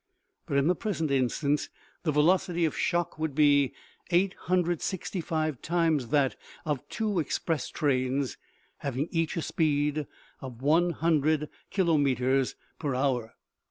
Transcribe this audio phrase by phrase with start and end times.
[0.47, 1.69] But in the present instance
[2.01, 3.71] the velocity of shock would be
[4.09, 6.35] 865 times that
[6.65, 8.35] of two express trains
[8.77, 10.07] having each a speed
[10.39, 13.35] of one hundred kilometers per hour.